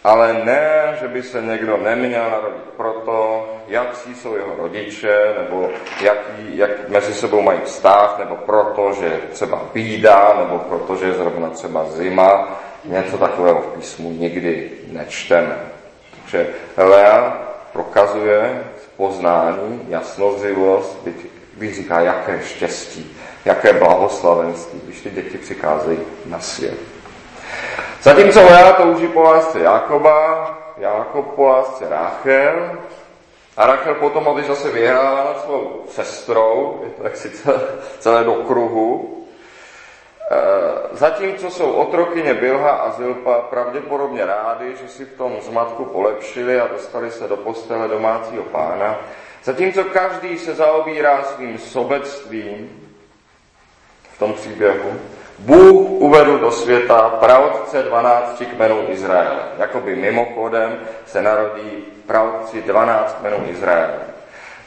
Ale 0.03 0.33
ne, 0.33 0.97
že 1.01 1.07
by 1.07 1.23
se 1.23 1.41
někdo 1.41 1.77
neměl 1.77 2.29
narodit 2.29 2.63
proto, 2.77 3.49
jaký 3.69 4.15
jsou 4.15 4.35
jeho 4.35 4.55
rodiče, 4.57 5.35
nebo 5.41 5.69
jaký, 6.01 6.57
jak 6.57 6.89
mezi 6.89 7.13
sebou 7.13 7.41
mají 7.41 7.59
vztah, 7.63 8.15
nebo 8.19 8.35
proto, 8.35 8.93
že 8.93 9.19
třeba 9.31 9.61
bídá, 9.73 10.35
nebo 10.39 10.59
proto, 10.59 10.95
že 10.95 11.05
je 11.05 11.13
zrovna 11.13 11.49
třeba 11.49 11.85
zima. 11.85 12.59
Něco 12.83 13.17
takového 13.17 13.61
v 13.61 13.67
písmu 13.67 14.11
nikdy 14.11 14.71
nečteme. 14.91 15.57
Takže 16.21 16.47
Lea 16.77 17.37
prokazuje 17.73 18.63
poznání, 18.97 19.81
jasnozřivost, 19.89 21.07
když 21.57 21.75
říká, 21.75 21.99
jaké 21.99 22.39
štěstí, 22.43 23.17
jaké 23.45 23.73
blahoslavenství, 23.73 24.81
když 24.83 25.01
ty 25.01 25.09
děti 25.09 25.37
přicházejí 25.37 25.99
na 26.25 26.39
svět. 26.39 26.77
Zatímco 28.01 28.41
Lea 28.41 28.73
touží 28.73 29.07
po 29.07 29.21
lásce 29.21 29.59
Jakoba, 29.59 30.57
Jakob 30.77 31.25
po 31.35 31.47
lásce 31.47 31.89
Rachel, 31.89 32.71
a 33.59 33.65
Rachel 33.67 33.95
potom, 33.95 34.27
aby 34.27 34.43
zase 34.43 34.71
vyhrála 34.71 35.23
nad 35.23 35.41
svou 35.41 35.83
sestrou, 35.89 36.81
je 36.83 36.89
to 36.89 37.03
jak 37.03 37.17
si 37.17 37.31
celé 37.99 38.23
do 38.23 38.33
kruhu, 38.33 39.17
e, 40.31 40.95
Zatímco 40.95 41.49
jsou 41.49 41.71
otrokyně 41.71 42.33
Bilha 42.33 42.71
a 42.71 42.91
Zilpa 42.91 43.39
pravděpodobně 43.39 44.25
rádi, 44.25 44.75
že 44.81 44.87
si 44.87 45.05
v 45.05 45.17
tom 45.17 45.37
zmatku 45.41 45.85
polepšili 45.85 46.59
a 46.59 46.67
dostali 46.67 47.11
se 47.11 47.27
do 47.27 47.37
postele 47.37 47.87
domácího 47.87 48.43
pána, 48.43 48.99
zatímco 49.43 49.83
každý 49.83 50.37
se 50.37 50.55
zaobírá 50.55 51.23
svým 51.23 51.57
sobectvím 51.57 52.89
v 54.15 54.19
tom 54.19 54.33
příběhu, 54.33 54.99
Bůh 55.39 55.89
uvedl 55.89 56.37
do 56.37 56.51
světa 56.51 57.09
praotce 57.09 57.83
12 57.83 58.43
kmenů 58.55 58.85
Izraele. 58.87 59.43
Jakoby 59.57 59.95
mimochodem 59.95 60.79
se 61.05 61.21
narodí 61.21 61.85
praotci 62.07 62.61
12 62.61 63.17
kmenů 63.19 63.37
Izraele. 63.49 63.99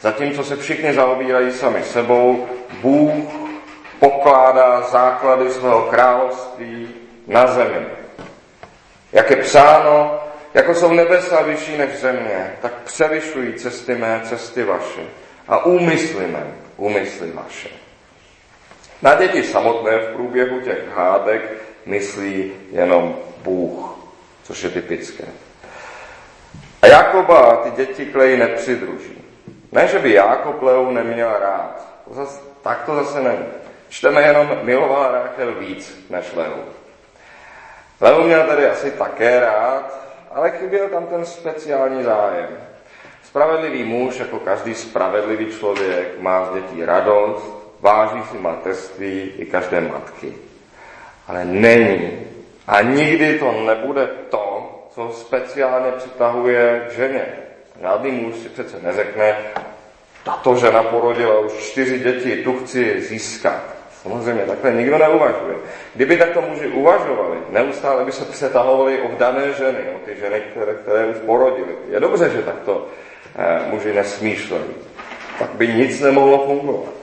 Zatímco 0.01 0.43
se 0.43 0.55
všichni 0.55 0.93
zaobírají 0.93 1.51
sami 1.51 1.83
sebou, 1.83 2.47
Bůh 2.81 3.13
pokládá 3.99 4.81
základy 4.81 5.49
svého 5.49 5.81
království 5.81 6.89
na 7.27 7.47
zemi. 7.47 7.85
Jak 9.11 9.29
je 9.29 9.35
psáno, 9.35 10.19
jako 10.53 10.75
jsou 10.75 10.93
nebesa 10.93 11.41
vyšší 11.41 11.77
než 11.77 11.99
země, 11.99 12.53
tak 12.61 12.73
převyšují 12.83 13.53
cesty 13.53 13.95
mé, 13.95 14.21
cesty 14.23 14.63
vaše 14.63 15.01
a 15.47 15.65
úmysly 15.65 16.27
mé, 16.27 16.43
úmysly 16.77 17.31
vaše. 17.31 17.82
Na 19.01 19.15
děti 19.15 19.43
samotné 19.43 19.99
v 19.99 20.13
průběhu 20.13 20.61
těch 20.61 20.87
hádek 20.95 21.51
myslí 21.85 22.51
jenom 22.71 23.15
Bůh, 23.43 23.97
což 24.43 24.63
je 24.63 24.69
typické. 24.69 25.23
A 26.81 26.87
Jakoba 26.87 27.55
ty 27.55 27.71
děti 27.71 28.05
Klej 28.05 28.37
nepřidruží. 28.37 29.23
Ne, 29.71 29.87
že 29.87 29.99
by 29.99 30.13
Jakob 30.13 30.61
Leu 30.61 30.91
neměl 30.91 31.29
rád. 31.39 31.87
To 32.07 32.13
zase, 32.13 32.41
tak 32.61 32.83
to 32.85 32.95
zase 32.95 33.21
není. 33.21 33.45
Čteme 33.89 34.21
jenom, 34.21 34.59
milovala 34.63 35.11
Ráchel 35.11 35.53
víc 35.53 36.05
než 36.09 36.33
Leu. 36.33 36.63
Leu 38.01 38.23
měl 38.23 38.43
tady 38.43 38.69
asi 38.69 38.91
také 38.91 39.39
rád, 39.39 39.99
ale 40.31 40.51
chyběl 40.51 40.89
tam 40.89 41.07
ten 41.07 41.25
speciální 41.25 42.03
zájem. 42.03 42.47
Spravedlivý 43.23 43.83
muž, 43.83 44.19
jako 44.19 44.39
každý 44.39 44.73
spravedlivý 44.73 45.45
člověk, 45.45 46.19
má 46.19 46.45
z 46.45 46.53
dětí 46.53 46.85
radost, 46.85 47.62
váží 47.83 48.23
si 48.31 48.37
mateřství 48.37 49.31
i 49.37 49.45
každé 49.45 49.81
matky. 49.81 50.33
Ale 51.27 51.45
není 51.45 52.11
a 52.67 52.81
nikdy 52.81 53.39
to 53.39 53.51
nebude 53.51 54.07
to, 54.29 54.69
co 54.89 55.09
speciálně 55.13 55.91
přitahuje 55.91 56.85
k 56.87 56.91
ženě. 56.91 57.25
Žádný 57.81 58.11
muž 58.11 58.35
si 58.35 58.49
přece 58.49 58.77
neřekne, 58.81 59.37
tato 60.23 60.55
žena 60.55 60.83
porodila 60.83 61.39
už 61.39 61.53
čtyři 61.53 61.99
děti, 61.99 62.35
tu 62.35 62.59
chci 62.59 63.01
získat. 63.01 63.63
Samozřejmě, 64.01 64.43
takhle 64.43 64.71
nikdo 64.71 64.97
neuvažuje. 64.97 65.55
Kdyby 65.95 66.17
takto 66.17 66.41
muži 66.41 66.67
uvažovali, 66.67 67.37
neustále 67.49 68.05
by 68.05 68.11
se 68.11 68.25
přetahovali 68.25 69.01
o 69.01 69.17
dané 69.17 69.53
ženy, 69.53 69.79
o 69.95 69.99
ty 70.05 70.15
ženy, 70.15 70.41
které, 70.51 70.73
které 70.73 71.05
už 71.05 71.17
porodili. 71.25 71.75
Je 71.89 71.99
dobře, 71.99 72.29
že 72.29 72.41
takto 72.41 72.87
eh, 73.35 73.59
muži 73.69 73.93
nesmýšlejí. 73.93 74.73
Tak 75.39 75.49
by 75.49 75.67
nic 75.67 76.01
nemohlo 76.01 76.45
fungovat. 76.45 76.93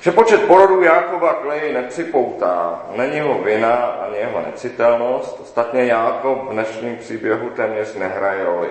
Že 0.00 0.12
počet 0.12 0.42
porodů 0.46 0.82
Jákoba 0.82 1.32
Klej 1.32 1.72
nepřipoutá, 1.72 2.82
není 2.96 3.16
jeho 3.16 3.34
vina 3.34 3.74
ani 3.76 4.18
jeho 4.18 4.42
necitelnost. 4.46 5.40
Ostatně 5.42 5.84
Jákob 5.84 6.48
v 6.48 6.52
dnešním 6.52 6.96
příběhu 6.96 7.50
téměř 7.50 7.94
nehraje 7.94 8.44
roli. 8.44 8.68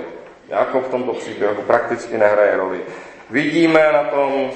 Jákob 0.48 0.86
v 0.86 0.90
tomto 0.90 1.14
příběhu 1.14 1.62
prakticky 1.62 2.18
nehraje 2.18 2.58
roli. 2.58 2.80
Vidíme 3.30 3.90
na 3.94 4.04
tom 4.04 4.52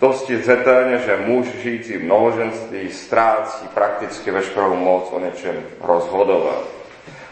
dosti 0.00 0.36
zřetelně, 0.36 0.98
že 0.98 1.16
muž 1.26 1.46
žijící 1.46 1.96
v 1.96 2.04
mnohoženství 2.04 2.90
ztrácí 2.90 3.68
prakticky 3.74 4.30
veškerou 4.30 4.74
moc 4.74 5.12
o 5.12 5.20
něčem 5.20 5.62
rozhodovat. 5.80 6.64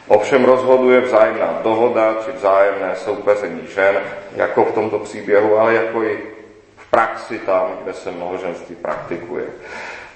Ovšem 0.08 0.44
rozhoduje 0.44 1.00
vzájemná 1.00 1.60
dohoda 1.62 2.14
či 2.24 2.32
vzájemné 2.32 2.96
soupeření 2.96 3.66
žen, 3.74 4.00
jako 4.36 4.64
v 4.64 4.72
tomto 4.72 4.98
příběhu, 4.98 5.58
ale 5.58 5.74
jako 5.74 6.02
i 6.02 6.31
praxi 6.94 7.38
tam, 7.38 7.78
kde 7.82 7.92
se 7.92 8.11
mnohoženství 8.11 8.76
praktikuje. 8.76 9.44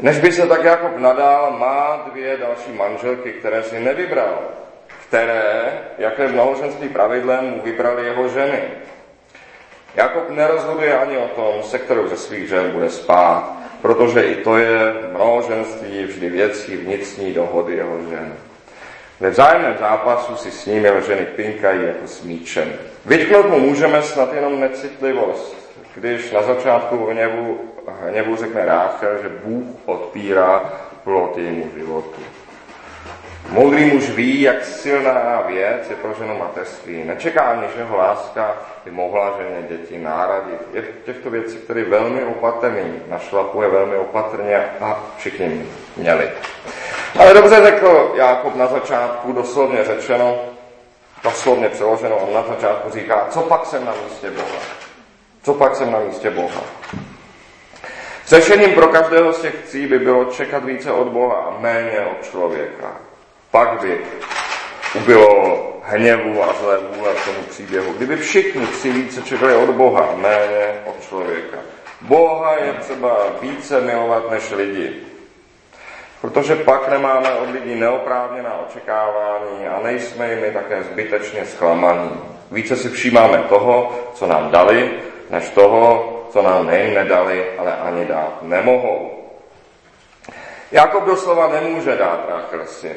Než 0.00 0.18
by 0.18 0.32
se 0.32 0.46
tak 0.46 0.64
jako 0.64 0.90
nadál, 0.98 1.56
má 1.58 2.08
dvě 2.10 2.36
další 2.36 2.72
manželky, 2.72 3.32
které 3.32 3.62
si 3.62 3.80
nevybral, 3.80 4.38
které, 5.08 5.72
jaké 5.98 6.28
mnohoženství 6.28 6.88
pravidlem, 6.88 7.44
mu 7.44 7.60
vybrali 7.64 8.06
jeho 8.06 8.28
ženy. 8.28 8.62
Jakob 9.94 10.30
nerozhoduje 10.30 10.98
ani 10.98 11.18
o 11.18 11.28
tom, 11.28 11.62
se 11.62 11.78
kterou 11.78 12.08
ze 12.08 12.16
svých 12.16 12.48
žen 12.48 12.70
bude 12.70 12.90
spát, 12.90 13.52
protože 13.82 14.22
i 14.22 14.34
to 14.34 14.56
je 14.56 14.94
mnohoženství 15.10 16.04
vždy 16.04 16.30
věcí 16.30 16.76
vnitřní 16.76 17.32
dohody 17.32 17.74
jeho 17.74 17.98
žen. 18.10 18.34
Ve 19.20 19.30
vzájemném 19.30 19.76
zápasu 19.78 20.36
si 20.36 20.50
s 20.50 20.66
ním 20.66 20.84
jeho 20.84 21.00
ženy 21.00 21.26
pinkají 21.36 21.86
jako 21.86 22.06
s 22.06 22.22
míčem. 22.22 22.72
Vytknout 23.06 23.46
mu 23.46 23.58
můžeme 23.58 24.02
snad 24.02 24.32
jenom 24.32 24.60
necitlivost, 24.60 25.55
když 25.96 26.30
na 26.30 26.42
začátku 26.42 27.06
hněvu, 27.06 27.60
hněvu 28.02 28.36
řekne 28.36 28.64
Ráchel, 28.64 29.22
že 29.22 29.28
Bůh 29.44 29.66
odpírá 29.84 30.72
plot 31.04 31.38
jejímu 31.38 31.70
životu. 31.78 32.20
Moudrý 33.50 33.84
muž 33.84 34.10
ví, 34.10 34.40
jak 34.40 34.64
silná 34.64 35.42
věc 35.46 35.90
je 35.90 35.96
pro 35.96 36.14
ženu 36.14 36.38
mateřství. 36.38 37.04
Nečeká 37.04 37.42
ani, 37.42 37.62
že 37.74 37.80
jeho 37.80 37.96
láska 37.96 38.54
by 38.84 38.90
mohla 38.90 39.38
ženě 39.38 39.68
děti 39.68 39.98
náradit. 39.98 40.60
Je 40.72 40.84
těchto 41.04 41.30
věcí 41.30 41.56
který 41.56 41.82
velmi 41.82 42.24
opatrný, 42.24 43.00
našlapuje 43.08 43.68
velmi 43.68 43.96
opatrně 43.96 44.64
a 44.80 45.04
všichni 45.16 45.66
měli. 45.96 46.30
Ale 47.18 47.34
dobře 47.34 47.62
řekl 47.64 48.12
Jákob 48.16 48.56
na 48.56 48.66
začátku, 48.66 49.32
doslovně 49.32 49.84
řečeno, 49.84 50.38
doslovně 51.24 51.68
přeloženo, 51.68 52.16
on 52.16 52.34
na 52.34 52.42
začátku 52.42 52.90
říká, 52.90 53.26
co 53.30 53.40
pak 53.40 53.66
jsem 53.66 53.84
na 53.84 53.92
místě 54.04 54.30
Boha? 54.30 54.85
Co 55.46 55.54
pak 55.54 55.76
jsem 55.76 55.92
na 55.92 55.98
místě 55.98 56.30
Boha? 56.30 56.60
Řešením 58.26 58.74
pro 58.74 58.88
každého 58.88 59.32
z 59.32 59.40
těch 59.40 59.54
cí 59.66 59.86
by 59.86 59.98
bylo 59.98 60.24
čekat 60.24 60.64
více 60.64 60.92
od 60.92 61.08
Boha 61.08 61.34
a 61.34 61.60
méně 61.60 62.06
od 62.10 62.26
člověka. 62.30 62.92
Pak 63.50 63.80
by 63.80 64.00
ubylo 64.94 65.72
hněvu 65.82 66.42
a 66.42 66.54
zlé 66.60 66.78
vůle 66.78 67.14
k 67.14 67.24
tomu 67.24 67.38
příběhu. 67.50 67.92
Kdyby 67.92 68.16
všichni 68.16 68.66
si 68.66 68.92
více 68.92 69.22
čekali 69.22 69.54
od 69.54 69.70
Boha, 69.70 70.14
méně 70.16 70.80
od 70.86 71.02
člověka. 71.08 71.58
Boha 72.00 72.54
je 72.54 72.72
třeba 72.72 73.16
více 73.40 73.80
milovat 73.80 74.30
než 74.30 74.50
lidi. 74.50 74.92
Protože 76.20 76.56
pak 76.56 76.88
nemáme 76.88 77.32
od 77.32 77.50
lidí 77.50 77.74
neoprávněná 77.74 78.60
očekávání 78.68 79.66
a 79.66 79.80
nejsme 79.82 80.30
jimi 80.30 80.50
také 80.50 80.82
zbytečně 80.82 81.46
zklamaní. 81.46 82.10
Více 82.50 82.76
si 82.76 82.88
všímáme 82.88 83.38
toho, 83.38 83.98
co 84.14 84.26
nám 84.26 84.50
dali, 84.50 84.90
než 85.30 85.50
toho, 85.50 86.12
co 86.30 86.42
nám 86.42 86.66
nejen 86.66 86.94
nedali, 86.94 87.58
ale 87.58 87.76
ani 87.76 88.04
dát 88.04 88.42
nemohou. 88.42 89.16
Jakob 90.72 91.04
doslova 91.04 91.48
nemůže 91.48 91.96
dát 91.96 92.26
Rachel 92.28 92.66
syn. 92.66 92.96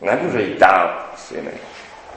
Nemůže 0.00 0.42
jí 0.42 0.54
dát 0.58 1.12
syny. 1.16 1.50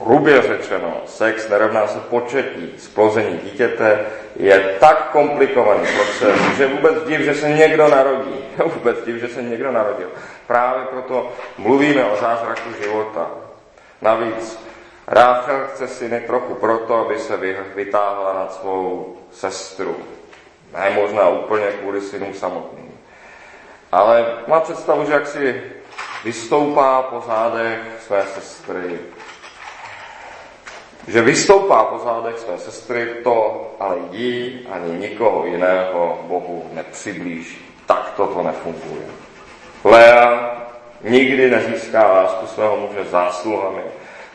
Hrubě 0.00 0.42
řečeno, 0.42 1.00
sex 1.06 1.48
nerovná 1.48 1.86
se 1.86 1.98
početí. 1.98 2.74
Splození 2.78 3.38
dítěte 3.38 4.06
je 4.36 4.76
tak 4.80 5.10
komplikovaný 5.10 5.88
proces, 5.96 6.40
že 6.56 6.66
vůbec 6.66 7.04
div, 7.06 7.20
že 7.20 7.34
se 7.34 7.48
někdo 7.48 7.88
narodí. 7.88 8.34
vůbec 8.74 9.04
div, 9.04 9.16
že 9.16 9.28
se 9.28 9.42
někdo 9.42 9.72
narodil. 9.72 10.08
Právě 10.46 10.84
proto 10.84 11.32
mluvíme 11.58 12.04
o 12.04 12.16
zázraku 12.16 12.68
života. 12.82 13.30
Navíc 14.02 14.65
Ráchel 15.06 15.66
chce 15.74 15.88
syny 15.88 16.20
trochu 16.20 16.54
proto, 16.54 16.94
aby 16.94 17.18
se 17.18 17.36
vytáhla 17.74 18.32
nad 18.32 18.54
svou 18.54 19.16
sestru. 19.32 19.96
Ne 20.72 20.90
možná 20.90 21.28
úplně 21.28 21.66
kvůli 21.66 22.00
synům 22.00 22.34
samotným. 22.34 23.00
Ale 23.92 24.26
má 24.46 24.60
představu, 24.60 25.04
že 25.04 25.12
jak 25.12 25.26
si 25.26 25.62
vystoupá 26.24 27.02
po 27.02 27.20
zádech 27.26 27.78
své 28.06 28.22
sestry. 28.22 28.98
Že 31.08 31.22
vystoupá 31.22 31.84
po 31.84 31.98
zádech 31.98 32.38
své 32.38 32.58
sestry, 32.58 33.06
to 33.24 33.66
ale 33.80 33.96
jí 34.10 34.66
ani 34.70 34.98
nikoho 34.98 35.46
jiného 35.46 36.18
Bohu 36.22 36.70
nepřiblíží. 36.72 37.58
Tak 37.86 38.12
toto 38.16 38.42
nefunguje. 38.42 39.06
Lea 39.84 40.56
nikdy 41.02 41.50
nezíská 41.50 42.12
lásku 42.12 42.46
svého 42.46 42.76
muže 42.76 43.04
zásluhami, 43.04 43.82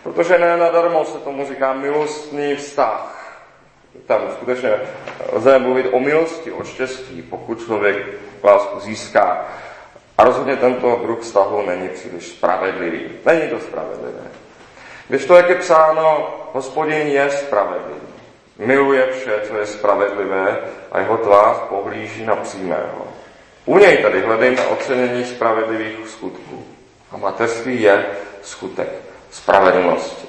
protože 0.03 0.37
ne 0.37 0.57
nadarmo 0.57 1.05
se 1.05 1.17
tomu 1.17 1.47
říká 1.47 1.73
milostný 1.73 2.55
vztah. 2.55 3.17
Tam 4.07 4.21
skutečně 4.31 4.73
lze 5.31 5.59
mluvit 5.59 5.87
o 5.91 5.99
milosti, 5.99 6.51
o 6.51 6.63
štěstí, 6.63 7.21
pokud 7.21 7.65
člověk 7.65 7.97
lásku 8.43 8.79
získá. 8.79 9.45
A 10.17 10.23
rozhodně 10.23 10.55
tento 10.55 10.99
druh 11.03 11.19
vztahu 11.19 11.65
není 11.65 11.89
příliš 11.89 12.27
spravedlivý. 12.27 13.01
Není 13.25 13.49
to 13.49 13.59
spravedlivé. 13.59 14.21
Když 15.07 15.25
to, 15.25 15.35
jak 15.35 15.49
je 15.49 15.55
psáno, 15.55 16.35
hospodin 16.53 17.07
je 17.07 17.29
spravedlivý. 17.29 18.07
Miluje 18.57 19.07
vše, 19.11 19.41
co 19.47 19.57
je 19.57 19.65
spravedlivé 19.65 20.57
a 20.91 20.99
jeho 20.99 21.17
tvář 21.17 21.57
pohlíží 21.57 22.25
na 22.25 22.35
přímého. 22.35 23.07
U 23.65 23.77
něj 23.77 23.97
tady 23.97 24.21
hledejme 24.21 24.67
ocenění 24.67 25.25
spravedlivých 25.25 26.07
skutků. 26.07 26.65
A 27.11 27.17
mateřství 27.17 27.81
je 27.81 28.05
skutek 28.41 29.10
spravedlnosti. 29.31 30.27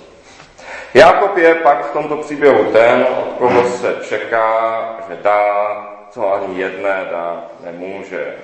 Jakob 0.95 1.37
je 1.37 1.55
pak 1.55 1.87
v 1.87 1.93
tomto 1.93 2.17
příběhu 2.17 2.65
ten, 2.65 3.07
od 3.19 3.39
koho 3.39 3.71
se 3.71 3.97
čeká, 4.09 4.97
že 5.09 5.17
dá, 5.23 5.87
co 6.11 6.33
ani 6.33 6.61
jedné 6.61 7.07
dá 7.11 7.45
nemůže 7.65 8.35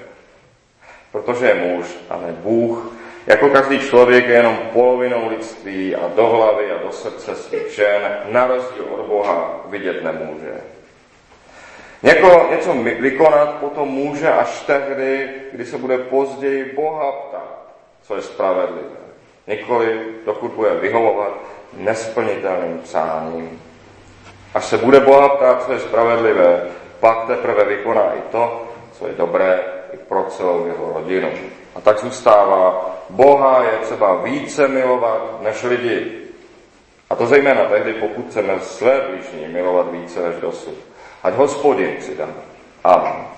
protože 1.13 1.47
je 1.47 1.55
muž 1.55 1.87
a 2.11 2.17
ne 2.17 2.33
Bůh. 2.33 2.93
Jako 3.27 3.49
každý 3.49 3.79
člověk 3.79 4.27
je 4.27 4.35
jenom 4.35 4.59
polovinou 4.73 5.29
lidství 5.29 5.97
a 5.97 6.09
do 6.17 6.27
hlavy 6.27 6.73
a 6.73 6.83
do 6.83 6.93
srdce 6.93 7.35
svých 7.35 7.75
žen, 7.75 8.19
na 8.29 8.47
rozdíl 8.47 8.85
od 8.91 9.07
Boha, 9.07 9.61
vidět 9.67 10.05
nemůže. 10.05 10.55
Něko, 12.03 12.47
něco 12.51 12.73
vykonat 12.73 13.55
potom 13.55 13.89
může 13.89 14.33
až 14.33 14.61
tehdy, 14.61 15.31
kdy 15.53 15.67
se 15.67 15.79
bude 15.79 15.99
později 15.99 16.73
Boha 16.77 17.13
ptát, 17.13 17.75
co 18.03 18.17
je 18.17 18.23
spravedlivé. 18.23 19.08
Nikoli, 19.49 20.01
dokud 20.27 20.53
bude 20.53 20.75
vyhovovat 20.75 21.33
nesplnitelným 21.73 22.79
přáním. 22.79 23.63
Až 24.55 24.65
se 24.65 24.79
bude 24.79 25.01
Boha 25.01 25.29
ptát, 25.29 25.65
co 25.65 25.73
je 25.73 25.81
spravedlivé, 25.81 26.63
pak 27.01 27.27
teprve 27.27 27.65
vykoná 27.65 28.13
i 28.15 28.21
to, 28.31 28.67
co 28.93 29.07
je 29.07 29.13
dobré 29.13 29.61
i 29.93 29.97
pro 29.97 30.25
celou 30.25 30.67
jeho 30.67 30.93
rodinu. 30.95 31.29
A 31.75 31.81
tak 31.81 31.99
zůstává, 31.99 32.97
Boha 33.11 33.63
je 33.63 33.79
třeba 33.79 34.15
více 34.15 34.69
milovat 34.69 35.43
než 35.43 35.63
lidi. 35.63 36.13
A 37.11 37.15
to 37.15 37.27
zejména 37.27 37.65
tehdy, 37.65 37.93
pokud 37.93 38.27
chceme 38.29 38.61
své 38.61 39.01
blížní 39.01 39.49
milovat 39.49 39.93
více 39.93 40.29
než 40.29 40.41
dosud. 40.41 40.75
Ať 41.23 41.35
hospodin 41.35 41.97
přidá. 41.99 42.29
Amen. 42.85 43.13
Amen. 43.13 43.38